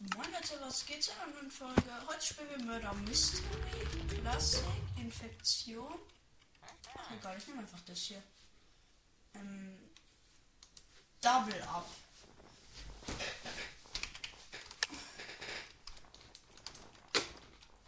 Moin 0.00 0.30
Leute, 0.32 0.60
was 0.60 0.86
geht's 0.86 1.08
in 1.08 1.14
einer 1.14 1.32
neuen 1.34 1.50
Folge? 1.50 1.82
Heute 2.06 2.24
spielen 2.24 2.50
wir 2.50 2.64
Murder 2.66 2.94
Mystery, 2.94 3.42
Classic, 4.08 4.62
Infektion. 4.96 5.92
Ach 6.96 7.10
egal, 7.18 7.36
ich 7.36 7.48
nehme 7.48 7.62
einfach 7.62 7.80
das 7.80 7.98
hier. 7.98 8.22
Ähm, 9.34 9.76
Double 11.20 11.60
Up. 11.62 11.90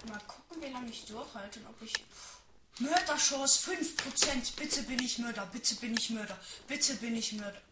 Mal 0.09 0.21
gucken, 0.27 0.63
wie 0.63 0.73
lange 0.73 0.91
ich 0.91 1.05
durchhalte 1.05 1.61
und 1.61 1.67
ob 1.67 1.81
ich. 1.83 1.93
Mörderchance 2.81 3.71
5%. 3.71 4.57
Bitte 4.57 4.83
bin 4.83 4.99
ich 4.99 5.19
Mörder. 5.19 5.47
Bitte 5.47 5.77
bin 5.77 5.97
ich 5.97 6.11
Mörder. 6.11 6.41
Bitte 6.67 6.95
bin 6.95 7.15
ich 7.15 7.35
Mörder. 7.35 7.63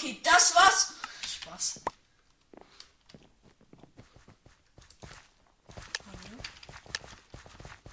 Okay, 0.00 0.18
das 0.22 0.54
war's. 0.54 0.94
Spaß. 1.28 1.80
Hallo? 6.06 6.38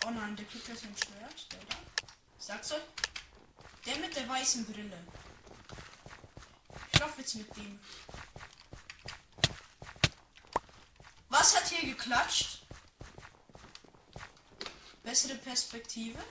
Oh 0.05 0.11
nein, 0.11 0.33
der 0.37 0.45
kriegt 0.45 0.69
jetzt 0.69 0.85
ein 0.85 0.95
Schwert. 0.95 1.51
Der 1.51 1.59
da. 1.59 1.75
Sagst 2.39 2.71
du? 2.71 2.75
Der 3.85 3.97
mit 3.97 4.15
der 4.15 4.29
weißen 4.29 4.65
Brille. 4.65 5.03
Ich 6.93 6.99
lauf 7.01 7.17
jetzt 7.17 7.35
mit 7.35 7.53
dem. 7.57 7.77
Was 11.27 11.57
hat 11.57 11.67
hier 11.67 11.93
geklatscht? 11.93 12.61
Bessere 15.03 15.35
Perspektive. 15.35 16.23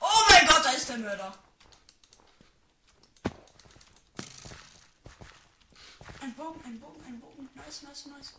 Oh 0.00 0.20
mein 0.30 0.46
Gott, 0.46 0.64
da 0.64 0.70
ist 0.70 0.88
der 0.88 0.96
Mörder. 0.96 1.47
Ein 6.28 6.34
Bogen, 6.34 6.60
ein 6.62 6.78
Bogen, 6.78 7.02
ein 7.06 7.20
Bogen. 7.20 7.48
Nice, 7.54 7.80
nice, 7.84 8.04
nice. 8.04 8.34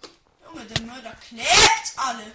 Junge, 0.45 0.64
der 0.64 0.81
Mörder 0.83 1.16
klebt 1.16 1.94
alle. 1.95 2.31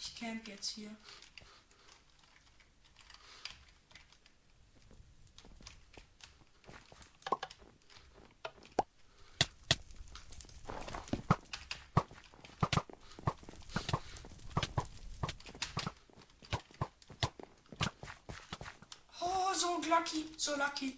Ich 0.00 0.16
camp 0.16 0.48
jetzt 0.48 0.70
hier. 0.70 0.90
Oh, 19.20 19.54
so 19.54 19.80
lucky, 20.12 20.26
so 20.36 20.56
lucky. 20.56 20.96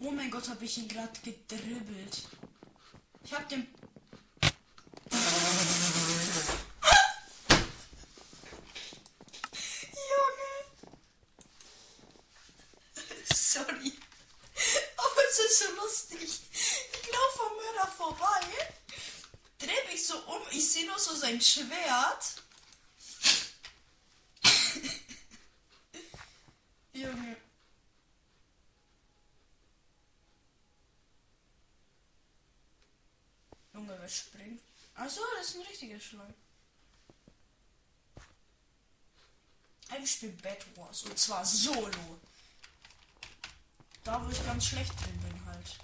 Oh 0.00 0.10
mein 0.10 0.30
Gott, 0.30 0.48
habe 0.48 0.64
ich 0.64 0.78
ihn 0.78 0.88
gerade 0.88 1.18
gedribbelt. 1.22 2.28
Ich 3.24 3.32
habe 3.32 3.44
den. 3.46 3.66
Junge. 9.92 10.54
Sorry. 13.34 13.92
Aber 14.96 15.22
es 15.30 15.38
ist 15.38 15.58
so 15.58 15.64
lustig. 15.82 16.22
Ich 16.22 17.12
laufe 17.12 17.42
am 17.46 17.56
Mörder 17.56 17.90
vorbei. 17.96 18.40
Dreh 19.58 19.90
mich 19.90 20.06
so 20.06 20.18
um. 20.18 20.42
Ich 20.50 20.70
sehe 20.70 20.86
nur 20.86 20.98
so 20.98 21.14
sein 21.14 21.40
Schwert. 21.40 22.45
Junge. 26.96 27.36
Junge, 33.74 33.96
wer 34.00 34.08
springt? 34.08 34.62
Achso, 34.94 35.20
das 35.36 35.50
ist 35.50 35.56
ein 35.56 35.66
richtiger 35.66 36.00
Schlag. 36.00 36.34
Ey, 39.90 40.00
wir 40.00 40.06
spielen 40.06 40.38
Bad 40.38 40.64
Wars. 40.76 41.02
Und 41.02 41.18
zwar 41.18 41.44
solo. 41.44 42.18
Da, 44.02 44.24
wo 44.24 44.30
ich 44.30 44.46
ganz 44.46 44.64
schlecht 44.64 44.94
drin 44.98 45.20
bin, 45.20 45.44
halt. 45.44 45.78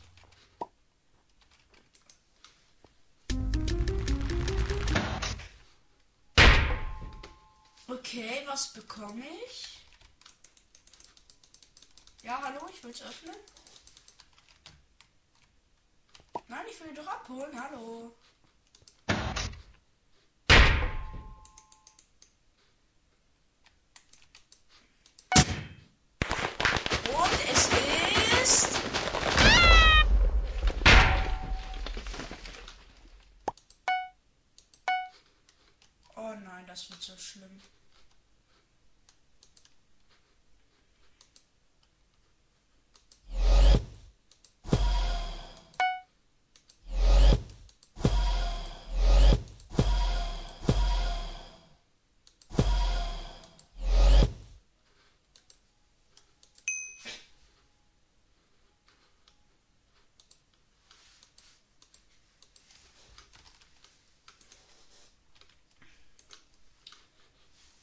Okay, 7.87 8.43
was 8.47 8.73
bekomme 8.73 9.27
ich? 9.47 9.81
Ja, 12.22 12.41
hallo, 12.41 12.60
ich 12.72 12.83
will 12.84 12.93
es 12.93 13.03
öffnen. 13.03 13.34
Nein, 16.47 16.66
ich 16.71 16.81
will 16.81 16.94
doch 16.94 17.09
abholen, 17.09 17.60
hallo. 17.60 18.15
Und 27.09 27.32
es 27.50 27.69
ist. 28.41 28.69
Oh 36.15 36.34
nein, 36.34 36.66
das 36.69 36.88
wird 36.88 37.03
so 37.03 37.16
schlimm. 37.16 37.61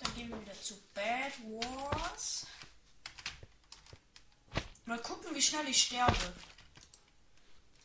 Dann 0.02 0.16
gehen 0.16 0.30
wir 0.30 0.42
wieder 0.42 0.62
zu 0.62 0.76
Bad 0.94 1.29
Wars. 1.44 2.46
Mal 4.86 5.00
gucken, 5.02 5.36
wie 5.36 5.42
schnell 5.42 5.68
ich 5.68 5.84
sterbe. 5.84 6.34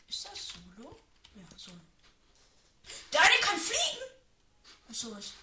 Ist 0.08 0.24
das 0.24 0.48
Solo? 0.48 0.98
Ja, 1.34 1.44
Solo. 1.56 1.80
Der 3.12 3.20
eine 3.20 3.40
kann 3.40 3.58
fliegen! 3.58 4.04
Achso, 4.88 5.14
ist, 5.16 5.34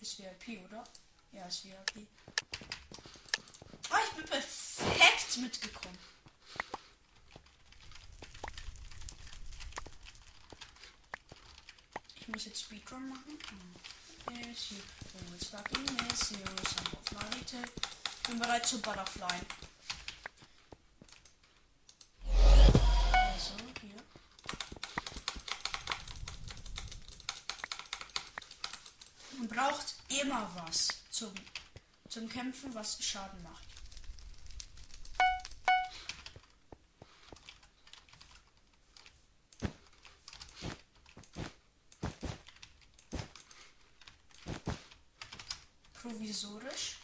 ist 0.00 0.18
VIP, 0.18 0.64
oder? 0.64 0.84
Ja, 1.32 1.46
ist 1.46 1.64
VIP. 1.64 2.06
Ah, 3.90 3.98
ich 4.06 4.16
bin 4.16 4.24
perfekt 4.26 5.36
mitgekommen. 5.38 5.98
Ich 12.16 12.28
muss 12.28 12.44
jetzt 12.44 12.62
Speedrun 12.62 13.08
machen. 13.08 13.38
Little. 14.28 14.76
Bin 18.26 18.38
bereit 18.38 18.66
zu 18.66 18.80
Butterfly. 18.82 19.40
Man 29.38 29.48
braucht 29.48 29.94
immer 30.20 30.50
was 30.56 30.88
zum, 31.10 31.32
zum 32.08 32.28
Kämpfen, 32.28 32.74
was 32.74 33.02
Schaden 33.02 33.42
macht. 33.42 33.67
Provisorisch. 46.18 46.96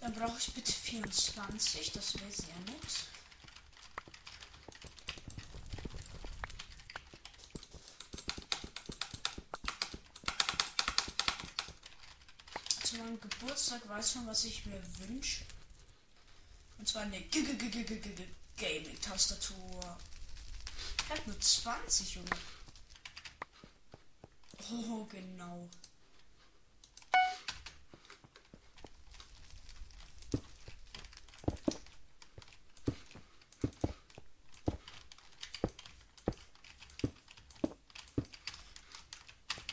Dann 0.00 0.12
brauche 0.14 0.38
ich 0.38 0.52
bitte 0.54 0.72
24, 0.72 1.92
das 1.92 2.18
wäre 2.18 2.32
sehr 2.32 2.56
nett. 2.66 3.19
Geburtstag 13.40 13.88
weiß 13.88 14.12
schon, 14.12 14.26
was 14.26 14.44
ich 14.44 14.66
mir 14.66 14.82
wünsche. 14.98 15.44
Und 16.78 16.86
zwar 16.86 17.02
eine 17.02 17.20
Gaming-Tastatur. 17.22 19.98
Ich 21.04 21.10
hab 21.10 21.26
nur 21.26 21.40
20, 21.40 22.14
Junge. 22.16 22.30
Oh, 24.70 25.06
genau. 25.06 25.68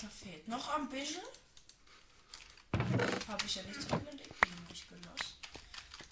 Da 0.01 0.09
fehlt 0.09 0.47
noch 0.47 0.69
ein 0.69 0.87
bisschen. 0.89 1.21
Habe 3.27 3.43
ich 3.45 3.55
ja 3.55 3.63
nichts 3.63 3.91
angelegt, 3.91 4.39
bin 4.39 4.49
nicht 4.69 4.87
gelost. 4.87 5.35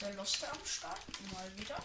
Der 0.01 0.13
Loste 0.15 0.51
am 0.51 0.59
Start, 0.65 0.99
mal 1.31 1.49
wieder. 1.57 1.77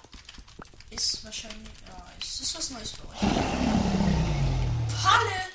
Ist 0.91 1.25
wahrscheinlich, 1.25 1.71
ja, 1.87 2.13
ist 2.21 2.41
das 2.41 2.53
was 2.57 2.71
Neues 2.71 2.91
für 2.91 3.09
euch? 3.09 3.21
Palle! 5.01 5.51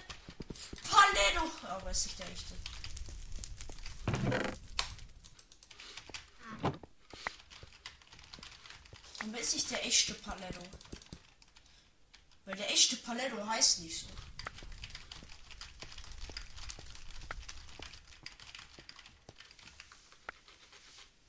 Paletto! 0.89 1.51
Aber 1.67 1.84
ist 1.95 2.05
nicht 2.07 2.19
der 2.19 2.31
echte. 2.31 2.55
Aber 9.19 9.39
ist 9.39 9.53
nicht 9.53 9.71
der 9.71 9.85
echte 9.85 10.13
Paletto. 10.15 10.61
Weil 12.45 12.55
der 12.55 12.69
echte 12.69 12.97
Paletto 12.97 13.47
heißt 13.47 13.79
nicht 13.79 14.01
so. 14.01 14.07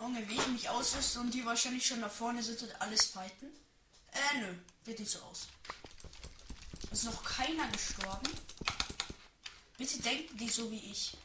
Junge, 0.00 0.28
wie 0.28 0.34
ich 0.34 0.46
mich 0.48 0.68
ausrüste 0.68 1.20
und 1.20 1.32
die 1.32 1.44
wahrscheinlich 1.46 1.86
schon 1.86 2.00
da 2.00 2.08
vorne 2.08 2.42
sind 2.42 2.62
und 2.62 2.80
alles 2.80 3.06
fighten. 3.06 3.46
Äh, 4.12 4.38
nö, 4.40 4.54
wird 4.84 4.98
nicht 4.98 5.10
so 5.10 5.20
aus. 5.22 5.46
Ist 6.90 7.04
noch 7.04 7.22
keiner 7.22 7.68
gestorben. 7.68 8.30
Bitte 9.76 10.00
denken 10.00 10.36
die 10.38 10.48
so 10.48 10.70
wie 10.70 10.90
ich. 10.90 11.16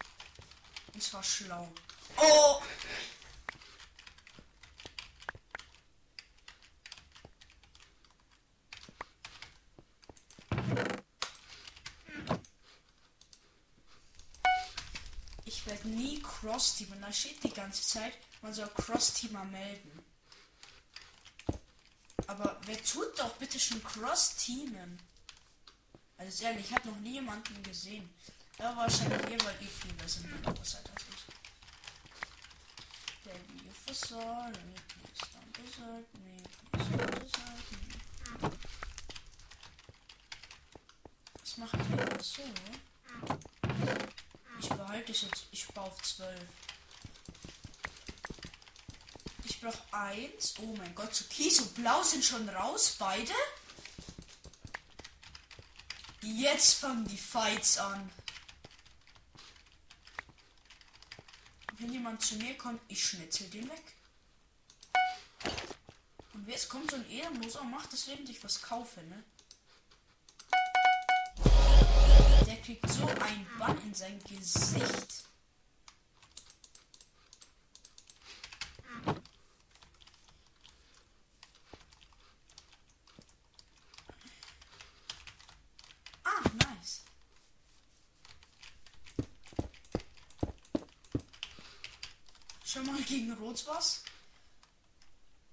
Und 0.93 1.01
zwar 1.01 1.23
schlau. 1.23 1.71
Oh! 2.17 2.61
Ich 15.45 15.65
werde 15.65 15.87
nie 15.87 16.21
Cross-Team. 16.21 16.99
Da 16.99 17.11
steht 17.13 17.43
die 17.43 17.53
ganze 17.53 17.83
Zeit, 17.83 18.13
man 18.41 18.53
soll 18.53 18.67
Cross-Teamer 18.69 19.45
melden. 19.45 20.03
Aber 22.27 22.59
wer 22.65 22.83
tut 22.83 23.17
doch 23.17 23.33
bitte 23.37 23.59
schon 23.59 23.83
Cross-Teamen? 23.83 24.99
Also 26.17 26.43
ehrlich, 26.43 26.65
ich 26.65 26.75
habe 26.75 26.89
noch 26.89 26.99
nie 26.99 27.13
jemanden 27.13 27.63
gesehen. 27.63 28.13
Ja, 28.61 28.77
wahrscheinlich 28.77 29.21
eh, 29.23 29.43
weil 29.43 29.55
viel 29.55 29.93
besser 29.93 30.19
sind 30.19 30.47
als 30.47 30.75
ich. 30.75 31.25
Baby, 33.23 33.65
you 33.65 33.71
for 33.73 33.93
sorry, 33.95 34.53
please 34.87 35.25
don't 35.33 35.51
desert 35.57 36.07
me, 36.23 36.37
please 36.71 36.89
don't 36.95 37.11
desert 37.19 37.71
me. 37.71 38.51
Was 41.39 41.57
mache 41.57 41.77
ich 41.77 41.87
denn 41.95 42.19
so? 42.19 42.43
Ich 44.59 44.69
behalte 44.69 45.11
es 45.11 45.21
jetzt, 45.23 45.47
ich 45.51 45.67
baue 45.69 45.85
auf 45.85 46.01
12. 46.03 46.39
Ich 49.45 49.59
brauche 49.59 49.81
eins. 49.91 50.53
Oh 50.59 50.75
mein 50.77 50.93
Gott, 50.93 51.15
so 51.15 51.25
Kies 51.25 51.59
und 51.61 51.73
Blau 51.73 52.03
sind 52.03 52.23
schon 52.23 52.47
raus, 52.49 52.95
beide. 52.99 53.33
Jetzt 56.21 56.75
fangen 56.75 57.07
die 57.07 57.17
Fights 57.17 57.79
an. 57.79 58.11
Wenn 61.81 61.93
jemand 62.11 62.21
zu 62.25 62.35
mir 62.35 62.57
kommt, 62.57 62.81
ich 62.89 63.05
schnitzel 63.05 63.49
den 63.49 63.69
weg. 63.69 63.83
Und 66.33 66.47
jetzt 66.47 66.67
kommt 66.67 66.91
so 66.91 66.97
ein 66.97 67.09
Ehrenloser 67.09 67.61
und 67.61 67.71
macht 67.71 67.91
deswegen 67.93 68.29
ich 68.29 68.43
was 68.43 68.61
kaufe, 68.61 69.01
ne? 69.03 69.23
Der 72.45 72.57
kriegt 72.57 72.89
so 72.89 73.07
einen 73.07 73.47
Bann 73.57 73.81
in 73.83 73.93
sein 73.93 74.19
Gesicht. 74.23 75.23
Ah, 86.23 86.43
nice. 86.53 87.03
Schon 92.65 92.85
Rot 93.51 93.67
was? 93.67 94.03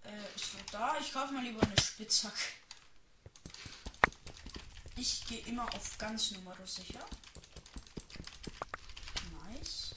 Äh, 0.04 0.36
ist 0.36 0.54
Rot 0.54 0.62
da? 0.70 0.96
Ich 1.00 1.12
kaufe 1.12 1.32
mal 1.32 1.42
lieber 1.42 1.60
eine 1.62 1.80
Spitzhacke. 1.80 2.38
Ich 4.94 5.26
gehe 5.26 5.40
immer 5.46 5.64
auf 5.74 5.98
ganz 5.98 6.30
Nummer 6.30 6.54
sicher. 6.64 7.04
Nice. 9.50 9.96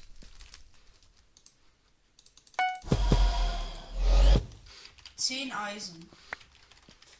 Zehn 5.15 5.51
Eisen. 5.51 6.09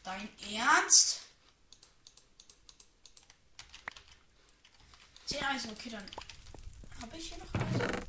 Dein 0.02 0.28
Ernst? 0.52 1.20
Zehn 5.26 5.44
Eisen, 5.44 5.70
okay, 5.70 5.90
dann 5.90 6.10
habe 7.00 7.16
ich 7.16 7.28
hier 7.28 7.38
noch 7.38 7.54
Eisen. 7.54 8.04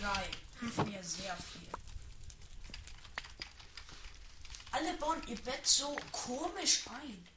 Drei. 0.00 0.30
Hilft 0.58 0.84
mir 0.84 1.04
sehr 1.04 1.36
viel. 1.36 1.77
Alle 4.78 4.96
bauen 4.96 5.20
ihr 5.26 5.40
Bett 5.42 5.66
so 5.66 5.96
komisch 6.12 6.82
ein. 6.86 7.28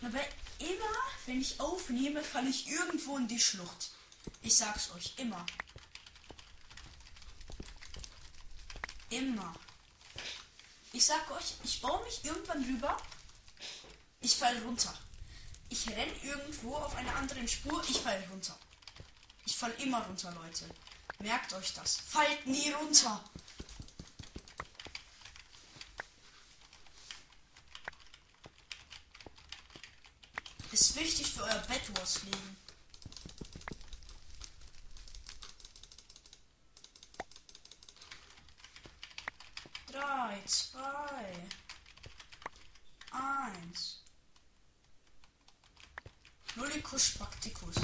Aber 0.00 0.20
immer, 0.58 0.94
wenn 1.26 1.40
ich 1.40 1.58
aufnehme, 1.58 2.22
falle 2.22 2.48
ich 2.48 2.68
irgendwo 2.68 3.16
in 3.16 3.26
die 3.26 3.40
Schlucht. 3.40 3.90
Ich 4.42 4.54
sag's 4.54 4.92
euch, 4.92 5.14
immer. 5.16 5.44
Immer. 9.10 9.54
Ich 10.92 11.04
sag 11.04 11.28
euch, 11.32 11.54
ich 11.64 11.80
baue 11.80 12.04
mich 12.04 12.24
irgendwann 12.24 12.62
rüber. 12.62 12.96
Ich 14.20 14.36
falle 14.36 14.62
runter. 14.62 14.96
Ich 15.68 15.88
renn 15.88 16.22
irgendwo 16.22 16.76
auf 16.76 16.94
einer 16.94 17.16
anderen 17.16 17.48
Spur. 17.48 17.82
Ich 17.88 17.98
falle 17.98 18.24
runter. 18.28 18.56
Ich 19.46 19.56
fall 19.56 19.72
immer 19.78 20.04
runter, 20.06 20.30
Leute. 20.32 20.64
Merkt 21.18 21.52
euch 21.54 21.74
das. 21.74 21.96
Fallt 21.96 22.46
nie 22.46 22.70
runter. 22.72 23.22
Ist 30.72 30.94
wichtig 30.96 31.32
für 31.32 31.42
euer 31.42 31.68
liegen. 32.22 32.56
Drei, 39.90 40.42
zwei, 40.46 41.48
eins. 43.10 43.98
Nullicus 46.58 47.06
Spacticus. 47.06 47.76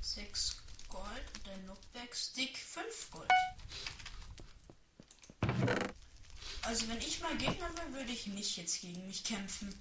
Sechs 0.00 0.56
Gold 0.88 1.04
und 1.34 1.46
der 1.46 1.58
Knockback 1.58 2.14
Stick 2.14 2.56
fünf 2.58 3.10
Gold. 3.10 3.30
Mal 7.32 7.38
Gegner 7.38 7.76
wäre, 7.76 7.92
würde 7.94 8.12
ich 8.12 8.26
nicht 8.26 8.56
jetzt 8.58 8.80
gegen 8.82 9.06
mich 9.06 9.24
kämpfen. 9.24 9.74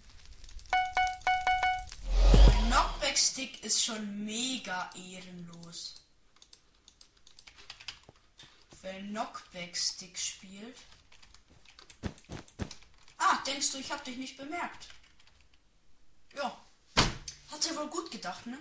Mein 2.47 2.67
Knockback 2.67 3.17
Stick 3.17 3.61
ist 3.63 3.83
schon 3.83 4.23
mega 4.23 4.89
ehrenlos. 4.95 5.95
Wer 8.81 9.01
Knockback 9.01 9.75
Stick 9.75 10.17
spielt. 10.17 10.77
Ah, 13.17 13.37
denkst 13.45 13.71
du, 13.73 13.79
ich 13.79 13.91
hab 13.91 14.03
dich 14.05 14.15
nicht 14.15 14.37
bemerkt? 14.37 14.87
Ja. 16.33 16.57
Hat 17.51 17.65
er 17.65 17.75
wohl 17.75 17.87
gut 17.87 18.09
gedacht, 18.11 18.47
ne? 18.47 18.57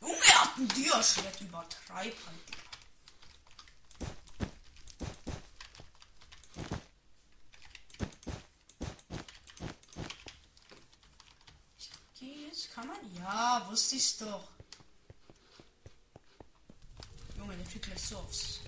Junge, 0.00 0.14
hat 0.14 0.56
ein 0.56 0.68
Dia-Schwert 0.68 1.40
übertreib 1.42 2.16
halt, 2.26 2.48
Digga. 2.48 2.68
Ich 11.78 11.90
geh 12.18 12.46
jetzt, 12.46 12.72
kann 12.72 12.86
man? 12.86 12.98
Ja, 13.78 13.80
wusste 13.80 13.94
ich's 13.94 14.16
doch. 14.16 14.48
Junge, 17.36 17.56
der 17.56 17.64
kriegt 17.64 17.84
gleich 17.84 18.02
so 18.02 18.16
aufs 18.18 18.58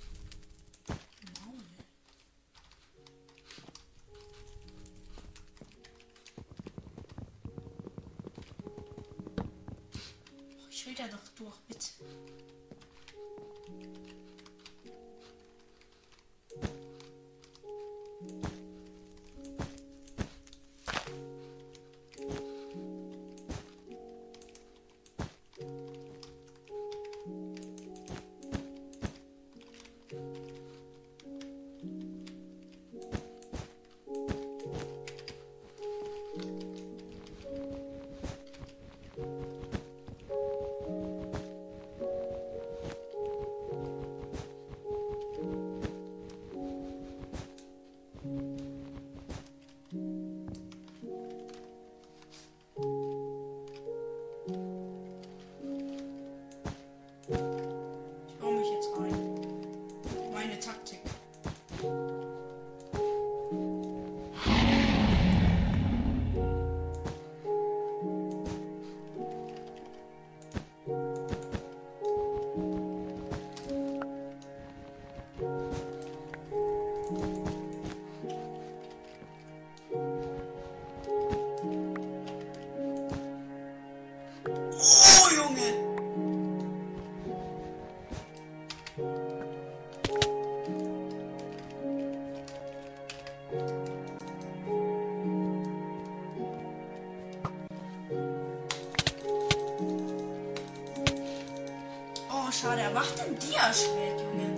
Dia-Schwert, 103.71 104.21
Junge. 104.21 104.50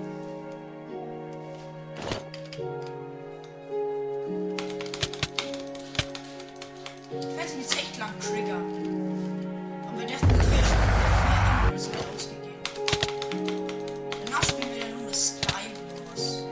Ich 7.20 7.36
werde 7.36 7.52
ihn 7.52 7.60
jetzt 7.60 7.76
echt 7.76 7.98
lang 7.98 8.18
triggern. 8.20 8.64
Aber 9.86 10.02
der 10.06 10.16
hat 10.16 10.28
mir 10.28 10.42
vier 10.42 10.64
Emeralds 11.52 11.88
ausgegeben. 12.14 12.62
Danach 14.24 14.42
spielen 14.44 14.70
wir 14.70 14.78
ja 14.78 14.94
nur 14.94 15.10
das 15.10 15.34
Wars. 15.44 16.44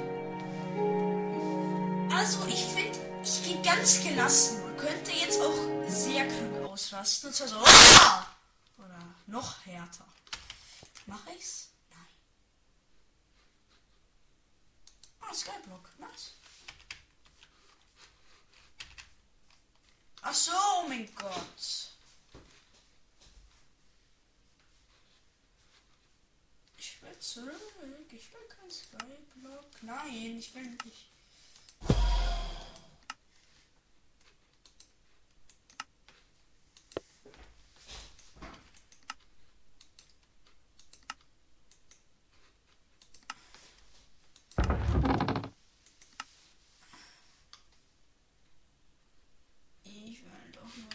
Also, 2.15 2.47
ich 2.47 2.65
finde, 2.67 2.99
ich 3.23 3.43
gehe 3.43 3.63
ganz 3.63 4.03
gelassen. 4.05 4.63
Man 4.65 4.77
könnte 4.77 5.13
jetzt 5.13 5.41
auch 5.41 5.57
sehr 5.89 6.27
krank 6.29 6.71
ausrasten. 6.71 7.29
Und 7.31 7.35
zwar 7.35 7.49
so. 7.49 7.57
"Ah!" 7.57 8.27
Oder 8.79 8.99
noch 9.29 9.65
härter. 9.65 10.05
Mach 11.07 11.27
ich's? 11.39 11.69
Nein. 11.91 12.07
Ah, 15.21 15.35
Skyblock. 15.35 15.89
Nice. 15.99 16.35
Ach 20.31 20.35
so, 20.35 20.53
oh 20.55 20.89
mein 20.89 21.13
Gott. 21.17 21.91
Ich 26.79 27.03
will 27.03 27.19
zurück. 27.19 27.53
Ich 28.13 28.33
will 28.33 28.47
kein 28.49 28.71
Skyblock. 28.71 29.83
Nein, 29.83 30.39
ich 30.39 30.55
will 30.55 30.71
nicht. 30.85 31.11
Ich 49.83 50.25
will 50.25 50.53
doch 50.53 50.77
nur 50.77 50.91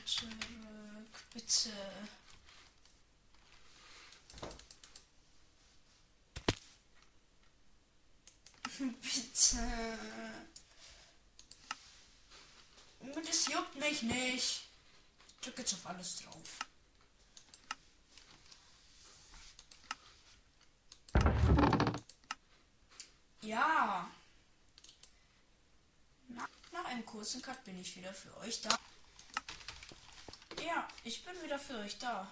zurück. 1.66 1.76
Bitte. 9.02 10.00
Das 13.26 13.48
juckt 13.48 13.76
mich 13.76 14.02
nicht. 14.04 14.14
Ich 14.36 14.70
drück 15.42 15.58
jetzt 15.60 15.74
auf 15.74 15.86
alles 15.88 16.18
drauf. 16.18 16.60
Ja. 23.42 24.10
Na, 26.28 26.48
nach 26.72 26.86
einem 26.86 27.06
kurzen 27.06 27.42
Cut 27.42 27.64
bin 27.64 27.80
ich 27.80 27.96
wieder 27.96 28.14
für 28.14 28.36
euch 28.38 28.62
da. 28.62 28.78
Ja, 30.66 30.88
ich 31.04 31.24
bin 31.24 31.40
wieder 31.44 31.60
für 31.60 31.78
euch 31.78 32.00
da. 32.00 32.28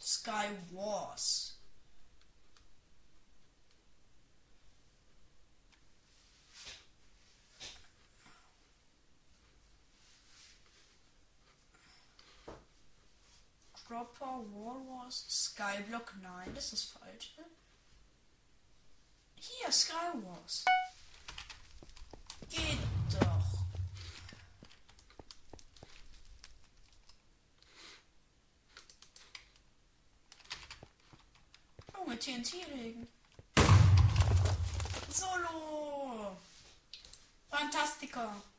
Sky 0.00 0.48
Wars. 0.72 1.56
Dropper 13.86 14.26
War 14.26 14.74
Wars 14.88 15.24
Skyblock 15.28 16.16
9, 16.16 16.54
das 16.56 16.72
ist 16.72 16.92
das 16.92 17.00
falsche. 17.00 17.44
Hier, 19.36 19.70
Sky 19.70 20.12
Wars. 20.24 20.64
Geht 22.48 22.78
doch. 23.20 23.35
Junge, 32.16 32.18
TNT-Regen. 32.18 33.08
Solo. 35.10 36.36
Fantastica. 37.50 38.55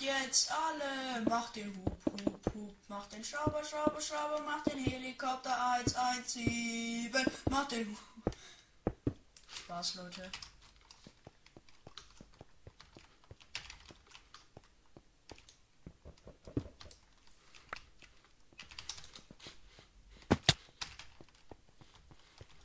Jetzt 0.00 0.50
alle. 0.50 1.22
Mach 1.28 1.50
den 1.50 1.74
Hup, 1.76 2.04
Hup, 2.06 2.54
Hup. 2.54 2.76
Mach 2.88 3.06
den 3.06 3.24
Schrauber, 3.24 3.64
Schrauber, 3.64 4.00
Schrauber. 4.00 4.40
Mach 4.44 4.62
den 4.64 4.78
Helikopter 4.78 5.56
117. 5.74 7.10
Mach 7.50 7.68
den 7.68 7.88
Hup. 7.88 7.98
Spaß, 9.48 9.94
Leute. 9.96 10.30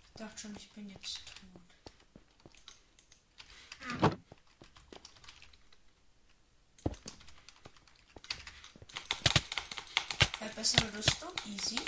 Ich 0.05 0.25
dachte 0.25 0.37
schon, 0.37 0.55
ich 0.57 0.69
bin 0.71 0.89
jetzt 0.89 1.19
tot. 1.25 1.61
Ja, 10.41 10.48
bessere 10.59 10.93
Rüstung, 10.93 11.31
easy. 11.45 11.79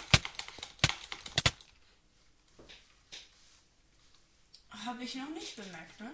Habe 4.70 5.04
ich 5.04 5.16
noch 5.16 5.30
nicht 5.32 5.58
bemerkt, 5.58 6.00
ne? 6.00 6.10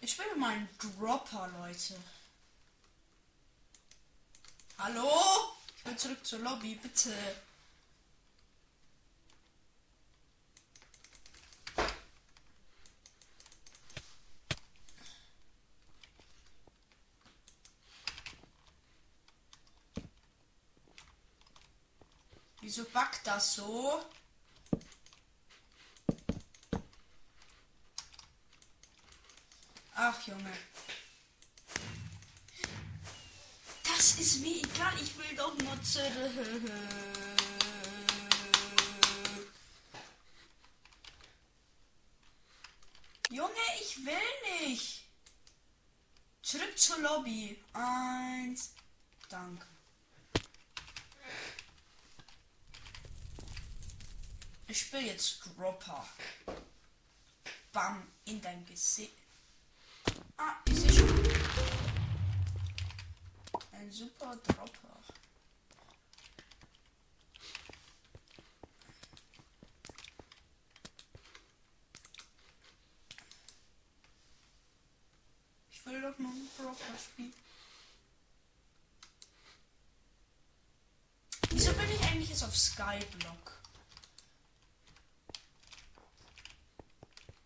Ich 0.00 0.10
spiele 0.10 0.34
mal 0.34 0.54
einen 0.54 0.68
Dropper, 0.80 1.48
Leute. 1.56 1.94
Hallo? 4.78 5.54
Ich 5.76 5.84
will 5.84 5.96
zurück 5.96 6.26
zur 6.26 6.40
Lobby, 6.40 6.74
bitte. 6.74 7.14
Backt 22.92 23.26
das 23.26 23.54
so? 23.54 24.02
Ach, 29.94 30.26
Junge. 30.26 30.52
Das 33.84 34.18
ist 34.18 34.40
mir 34.40 34.56
egal, 34.56 34.92
ich 35.00 35.16
will 35.16 35.36
doch 35.36 35.56
nur 35.58 35.82
zurück. 35.82 36.70
Junge, 43.30 43.52
ich 43.80 44.04
will 44.04 44.68
nicht. 44.68 45.04
Zurück 46.42 46.78
zur 46.78 46.98
Lobby. 46.98 47.62
Eins. 47.72 48.74
Danke. 49.30 49.66
Ich 54.72 54.80
spiele 54.80 55.06
Dropper. 55.84 56.06
Bam, 57.72 58.06
in 58.24 58.40
dein 58.40 58.64
Gesicht. 58.66 59.16
Ah, 60.36 60.56
ich 60.66 60.76
sehe 60.76 60.92
schon. 60.92 61.08
Ein 63.72 63.90
super 63.90 64.36
Dropper. 64.36 65.00
Ich 75.70 75.86
will 75.86 76.00
doch 76.00 76.18
nur 76.18 76.30
einen 76.30 76.48
Dropper 76.56 76.98
spielen. 76.98 77.34
Wieso 81.50 81.72
bin 81.72 81.90
ich 81.90 82.02
eigentlich 82.02 82.30
jetzt 82.30 82.44
auf 82.44 82.56
Skyblock? 82.56 83.51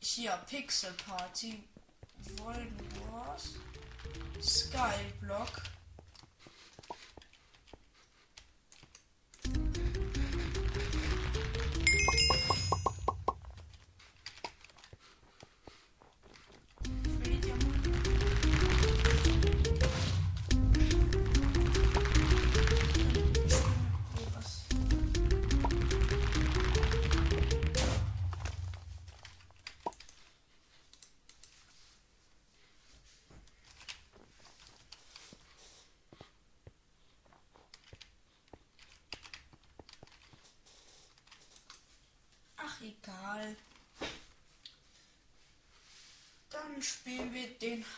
Hier, 0.09 0.39
Pixel 0.49 0.93
Party. 1.05 1.65
World 2.39 2.69
Wars. 3.11 3.57
Skyblock. 4.41 5.63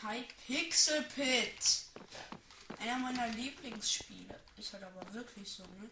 Den 0.01 0.25
Hypixel 0.47 1.03
Pit. 1.03 1.85
Einer 2.79 2.99
meiner 2.99 3.27
Lieblingsspiele. 3.29 4.39
Ist 4.57 4.73
halt 4.73 4.83
aber 4.83 5.13
wirklich 5.13 5.49
so, 5.49 5.63
ne? 5.63 5.89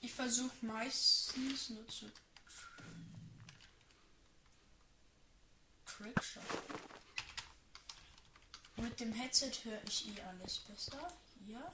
Ich 0.00 0.12
versuche 0.12 0.54
meistens 0.62 1.70
nur 1.70 1.86
zu 1.88 2.10
Trickshot. 5.84 6.42
Mit 8.76 9.00
dem 9.00 9.12
Headset 9.12 9.52
höre 9.64 9.82
ich 9.88 10.08
eh 10.08 10.20
alles 10.22 10.58
besser. 10.58 11.12
Hier. 11.46 11.72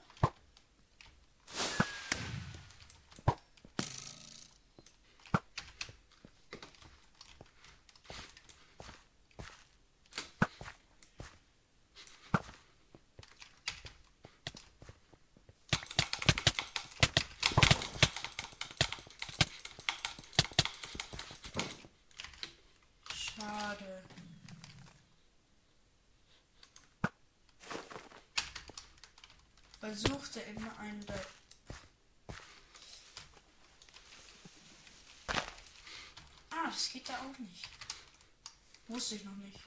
Immer 30.63 30.79
einen 30.79 31.05
der 31.05 31.19
Ah, 36.51 36.67
das 36.67 36.89
geht 36.89 37.09
da 37.09 37.17
auch 37.17 37.37
nicht. 37.39 37.67
Wusste 38.87 39.15
ich 39.15 39.23
noch 39.23 39.35
nicht. 39.35 39.59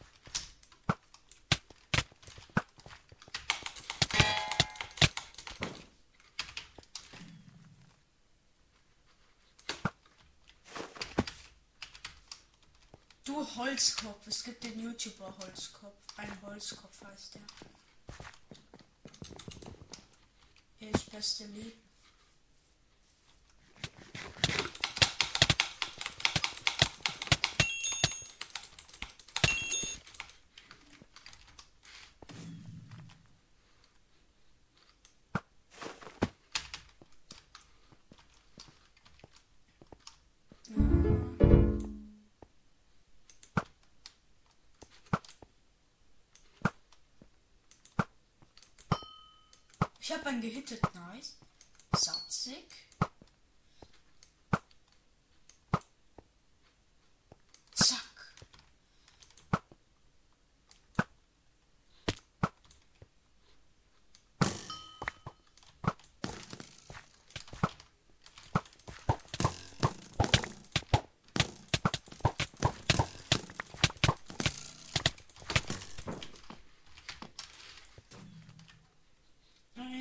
Du 13.24 13.56
Holzkopf, 13.56 14.26
es 14.26 14.44
gibt 14.44 14.64
den 14.64 14.78
YouTuber 14.78 15.37
Holzkopf. 15.38 15.96
Ein 16.16 16.40
Holzkopf 16.42 17.04
heißt 17.04 17.35
der. 17.35 17.42
Er 20.87 21.18
ist 21.18 21.42
gehittet, 50.40 50.82
nice. 50.92 51.36
Satzig. 51.94 52.66
Zack. 57.74 58.16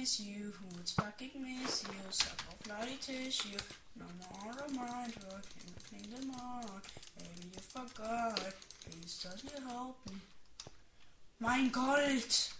miss 0.05 0.19
you, 0.19 0.53
miss 1.19 1.83
you? 1.83 1.93
Suck 2.09 2.39
off 2.49 2.59
bloody 2.63 2.97
tissue. 2.97 3.57
No 3.97 4.05
more 4.19 4.51
of 4.51 4.75
mind 4.75 5.13
working, 5.23 5.73
clean 5.87 6.09
them 6.11 6.31
out. 6.31 6.83
Maybe 7.17 7.51
you 7.53 7.61
forgot. 7.61 8.53
Please 8.83 9.23
does 9.23 9.43
you 9.43 9.67
help 9.67 9.97
me? 10.09 10.17
Mein 11.39 11.71
Gold! 11.71 12.51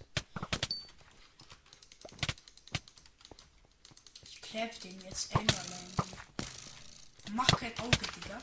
Ich 4.24 4.42
kleb 4.42 4.80
den 4.82 5.00
jetzt 5.02 5.34
Enderland. 5.36 5.96
Mach 7.34 7.48
kein 7.48 7.78
Auge, 7.80 7.98
Digga. 8.16 8.38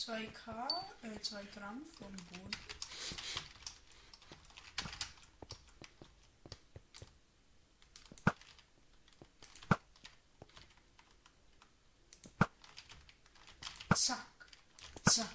2K, 0.00 0.66
äh, 1.02 1.20
2 1.20 1.44
Gramm 1.54 1.82
vom 1.98 2.10
Boden. 2.10 2.50
Zack, 13.94 14.16
zack. 15.04 15.26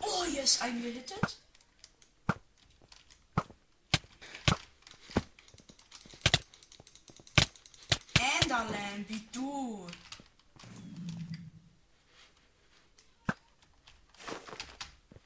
Oh, 0.00 0.24
hier 0.24 0.42
ist 0.42 0.60
eingehittet. 0.60 1.43
Enderland, 8.64 9.08
wie 9.08 9.28
du. 9.32 9.86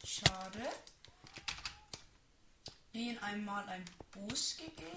Schade. 0.05 0.69
Ihnen 2.93 3.19
einmal 3.19 3.69
ein 3.69 3.85
Boost 4.11 4.59
gegeben. 4.59 4.97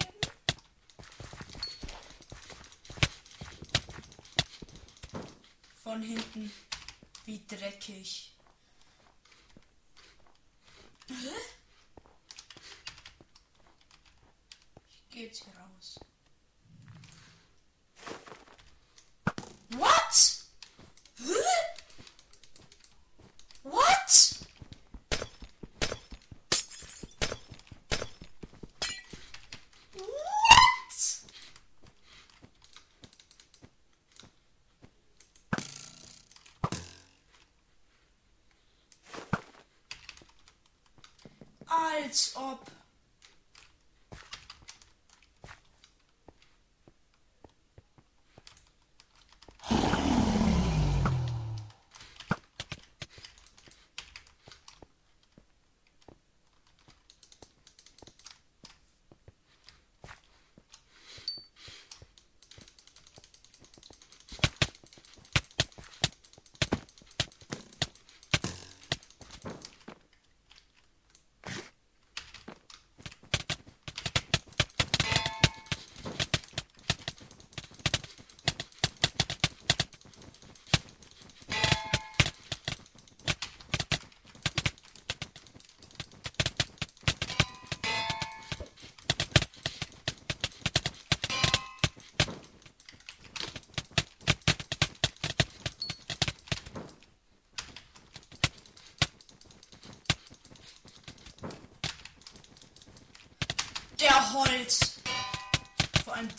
Von 5.84 6.02
hinten. 6.02 6.52
Wie 7.26 7.46
dreckig. 7.46 8.36
Ich 14.90 15.04
geh 15.10 15.26
jetzt 15.26 15.44
hier 15.44 15.54
raus. 15.56 16.00
Als 42.12 42.36
ob. 42.36 42.81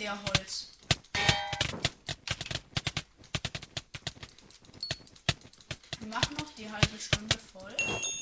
Der 0.03 0.19
Holz. 0.25 0.73
Wir 6.01 6.09
machen 6.09 6.37
noch 6.37 6.53
die 6.57 6.69
halbe 6.69 6.99
Stunde 6.99 7.38
voll. 7.38 8.21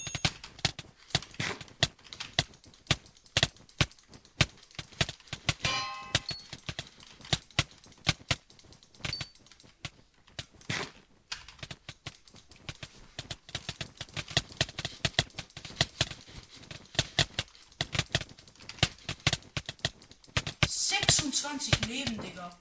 Sechsundzwanzig 21.30 21.86
Leben, 21.86 22.20
Digga. 22.20 22.58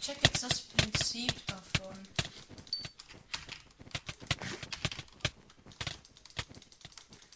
Check 0.00 0.18
jetzt 0.24 0.42
das 0.42 0.60
Prinzip 0.62 1.46
davon. 1.46 2.08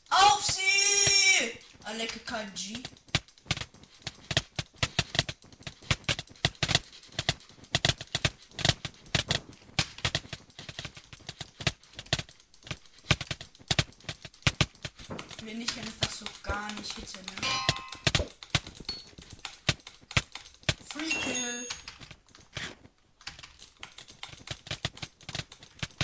Auf 0.08 0.44
sie! 0.44 1.56
Aleke 1.84 2.18
Kanji. 2.20 2.82
Wenn 15.44 15.60
ich 15.60 15.78
einfach 15.78 16.09
so 16.20 16.26
gar 16.42 16.70
nicht 16.72 16.92
hitte, 16.92 17.18
ne? 17.18 18.26
Free 20.90 21.08
Kill. 21.08 21.66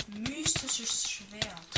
Mystisches 0.07 1.07
Schwert. 1.07 1.76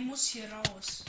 Ei 0.00 0.02
muss 0.02 0.28
hier 0.28 0.50
raus. 0.50 1.04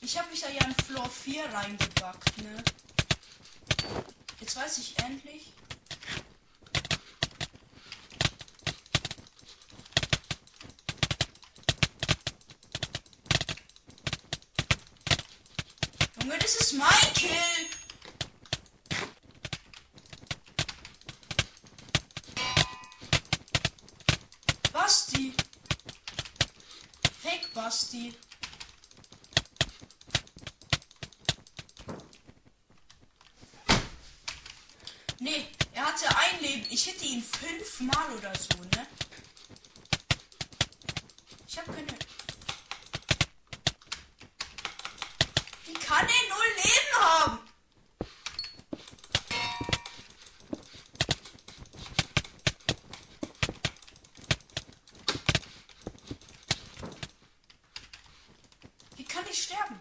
Ich 0.00 0.18
habe 0.18 0.30
mich 0.30 0.42
da 0.42 0.48
ja 0.48 0.64
in 0.64 0.74
Floor 0.84 1.08
4 1.08 1.44
reingebackt, 1.52 2.38
ne? 2.38 2.62
Jetzt 4.38 4.56
weiß 4.56 4.78
ich 4.78 4.96
endlich. 4.98 5.52
Junge, 16.24 16.38
das 16.38 16.54
ist 16.54 16.72
mein 16.72 16.88
Kill. 17.12 17.36
Basti. 24.72 25.34
Fake 27.22 27.52
Basti. 27.52 28.14
Nee, 35.20 35.46
er 35.72 35.84
hatte 35.84 36.08
ein 36.08 36.40
Leben. 36.40 36.66
Ich 36.70 36.86
hätte 36.86 37.04
ihn 37.04 37.22
fünfmal 37.22 38.10
oder 38.16 38.32
so, 38.34 38.56
ne? 38.62 38.86
Ich 41.46 41.58
habe 41.58 41.70
keine. 41.70 41.94
Wie 45.66 45.72
kann 45.72 46.06
er 46.06 46.28
null 46.28 46.50
Leben 46.56 46.94
haben? 47.00 47.38
Wie 58.96 59.04
kann 59.04 59.24
ich 59.30 59.42
sterben? 59.42 59.78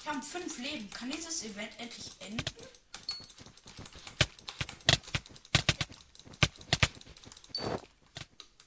Ich 0.00 0.06
habe 0.06 0.22
fünf 0.22 0.58
Leben. 0.58 0.88
Event 1.44 1.70
endlich 1.78 2.10
enden? 2.20 2.44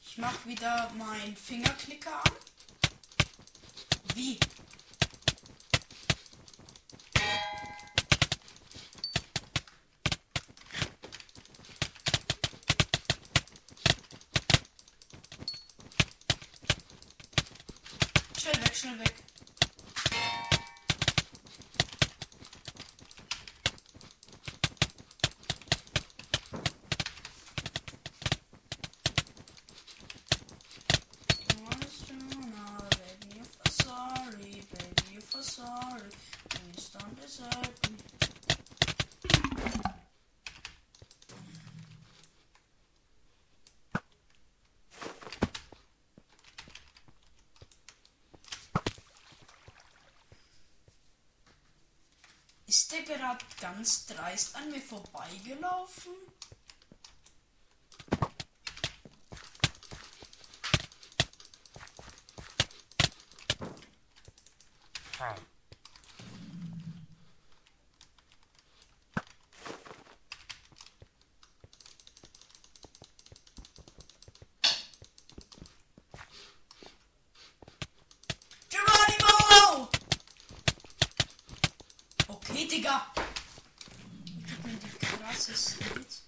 Ich 0.01 0.17
mach 0.17 0.45
wieder 0.45 0.91
meinen 0.97 1.35
Fingerklicker 1.35 2.23
an. 2.23 2.31
Wie? 4.13 4.39
Schnell 18.37 18.63
weg, 18.63 18.75
schnell 18.75 18.99
weg. 18.99 19.13
Baby, 33.05 33.39
if 33.41 33.57
I'm 33.65 33.71
sorry, 33.71 34.61
baby, 34.71 35.17
if 35.17 35.35
I'm 35.35 35.41
sorry, 35.41 36.09
please 36.49 36.89
don't 36.93 37.15
desert 37.21 37.89
me. 37.89 37.97
Ist 52.67 52.84
der 52.95 53.17
gerade 53.17 53.45
ganz 53.59 54.05
dreist 54.05 54.55
an 54.55 54.71
mir 54.71 54.81
vorbeigelaufen? 54.81 56.13
Geronimo! 78.69 79.89
Okay, 82.27 82.67
Digga. 82.67 83.07
Gib 84.45 84.65
mir 84.65 84.73
die 84.75 85.05
krasse 85.05 85.55
Skills. 85.55 86.25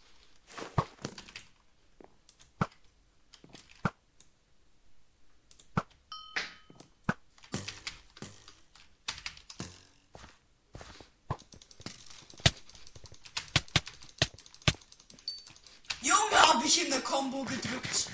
Ich 16.78 16.84
in 16.84 16.92
der 16.92 17.02
Combo 17.02 17.44
gedrückt. 17.44 18.08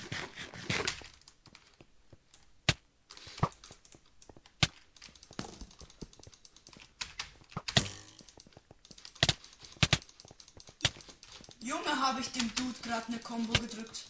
Junge, 11.60 12.00
habe 12.00 12.20
ich 12.20 12.32
dem 12.32 12.54
Dude 12.54 12.80
gerade 12.82 13.06
eine 13.08 13.18
Combo 13.18 13.52
gedrückt. 13.52 14.06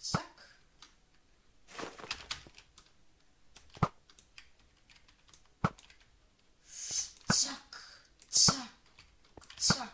Zack. 0.00 0.24
Zack. 7.28 7.56
Zack. 8.30 8.54
Zack. 9.58 9.88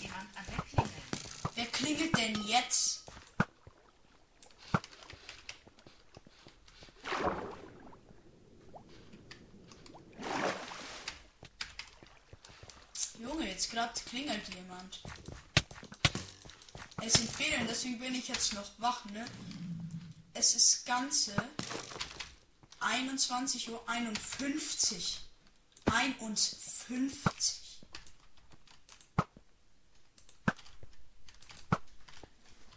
Jemand 0.00 0.36
an 0.36 0.44
der 0.48 0.62
Klingel. 0.64 0.90
Wer 1.54 1.66
klingelt 1.66 2.16
denn 2.18 2.42
jetzt? 2.46 3.04
Junge, 13.18 13.48
jetzt 13.48 13.69
gerade 13.80 14.00
klingelt 14.04 14.54
jemand. 14.54 15.00
Es 17.02 17.14
sind 17.14 17.30
Ferien, 17.30 17.66
deswegen 17.66 17.98
bin 17.98 18.14
ich 18.14 18.28
jetzt 18.28 18.52
noch 18.52 18.70
wach, 18.76 19.06
ne? 19.06 19.24
Es 20.34 20.54
ist 20.54 20.84
ganze 20.84 21.34
21.51 22.80 23.70
Uhr. 23.70 23.82
51. 23.86 25.20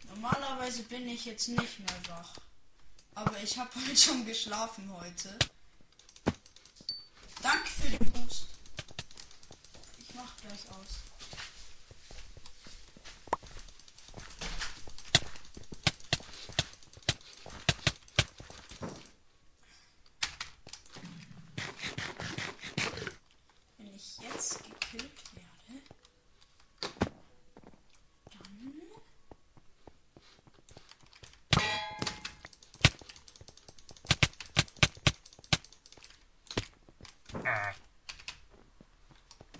Normalerweise 0.08 0.84
bin 0.84 1.06
ich 1.06 1.26
jetzt 1.26 1.48
nicht 1.48 1.80
mehr 1.80 2.00
wach. 2.08 2.32
Aber 3.14 3.38
ich 3.42 3.58
habe 3.58 3.70
halt 3.86 4.00
schon 4.00 4.24
geschlafen 4.24 4.90
heute. 4.90 5.38
Danke 7.42 7.68
für 7.68 7.90
den 7.90 8.10
Boost. 8.12 8.46
Ich 9.98 10.14
mach 10.14 10.36
gleich 10.38 10.53
aus. 10.70 11.00
Wenn 23.78 23.94
ich 23.94 24.18
jetzt 24.18 24.62
gekillt 24.64 25.34
werde, 25.34 25.82
dann 28.32 28.74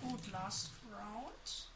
Gut, 0.01 0.27
last 0.31 0.71
round. 0.91 1.71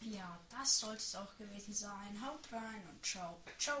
Ja, 0.00 0.38
das 0.50 0.78
sollte 0.78 1.01
auch 1.16 1.36
gewesen 1.36 1.72
sein. 1.74 2.20
Haut 2.24 2.52
rein 2.52 2.82
und 2.90 3.04
ciao. 3.04 3.40
Ciao. 3.58 3.80